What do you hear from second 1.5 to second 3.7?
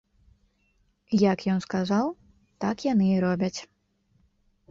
ён сказаў, так яны і робяць.